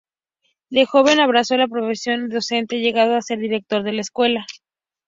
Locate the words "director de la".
3.37-4.01